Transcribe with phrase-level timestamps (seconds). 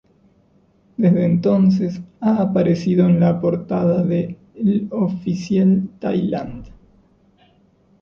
[0.97, 6.65] Desde entonces ha aparecido en la portada de L’Officiel Thailand.